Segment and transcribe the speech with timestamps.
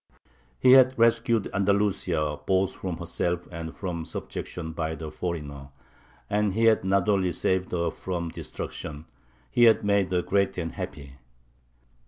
[0.57, 5.69] He had rescued Andalusia both from herself and from subjection by the foreigner.
[6.27, 9.05] And he had not only saved her from destruction;
[9.51, 11.17] he had made her great and happy.